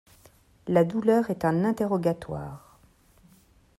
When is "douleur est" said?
0.83-1.45